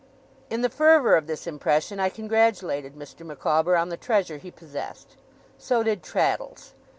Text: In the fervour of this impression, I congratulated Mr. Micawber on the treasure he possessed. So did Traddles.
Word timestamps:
In 0.49 0.63
the 0.63 0.69
fervour 0.71 1.15
of 1.15 1.27
this 1.27 1.45
impression, 1.45 1.99
I 1.99 2.09
congratulated 2.09 2.95
Mr. 2.95 3.23
Micawber 3.23 3.77
on 3.77 3.89
the 3.89 3.97
treasure 3.97 4.39
he 4.39 4.49
possessed. 4.49 5.15
So 5.59 5.83
did 5.83 6.01
Traddles. 6.01 6.73